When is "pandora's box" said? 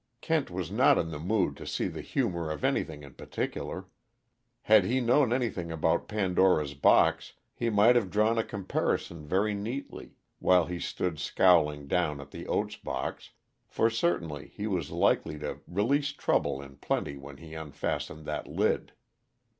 6.07-7.33